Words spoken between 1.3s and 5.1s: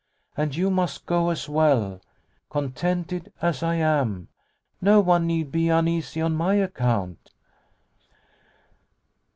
well. Contented as I am, no